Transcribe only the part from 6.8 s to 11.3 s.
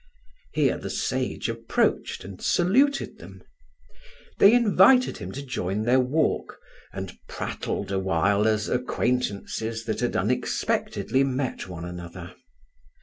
and prattled awhile as acquaintance that had unexpectedly